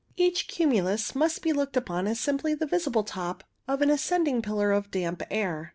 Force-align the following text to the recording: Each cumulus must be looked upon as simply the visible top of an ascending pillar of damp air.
Each 0.17 0.47
cumulus 0.47 1.13
must 1.13 1.43
be 1.43 1.53
looked 1.53 1.77
upon 1.77 2.07
as 2.07 2.19
simply 2.19 2.55
the 2.55 2.65
visible 2.65 3.03
top 3.03 3.43
of 3.67 3.83
an 3.83 3.91
ascending 3.91 4.41
pillar 4.41 4.71
of 4.71 4.89
damp 4.89 5.21
air. 5.29 5.69